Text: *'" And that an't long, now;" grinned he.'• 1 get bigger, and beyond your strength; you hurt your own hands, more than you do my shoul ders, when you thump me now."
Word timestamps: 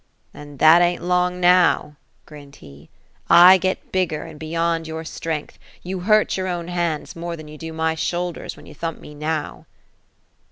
*'" 0.15 0.21
And 0.41 0.57
that 0.57 0.81
an't 0.81 1.03
long, 1.03 1.39
now;" 1.39 1.95
grinned 2.25 2.55
he.'• 2.55 2.89
1 3.51 3.59
get 3.59 3.91
bigger, 3.91 4.23
and 4.23 4.39
beyond 4.39 4.87
your 4.87 5.05
strength; 5.05 5.59
you 5.83 5.99
hurt 5.99 6.37
your 6.37 6.47
own 6.47 6.69
hands, 6.69 7.15
more 7.15 7.35
than 7.37 7.47
you 7.47 7.55
do 7.59 7.71
my 7.71 7.93
shoul 7.93 8.31
ders, 8.33 8.57
when 8.57 8.65
you 8.65 8.73
thump 8.73 8.99
me 8.99 9.13
now." 9.13 9.67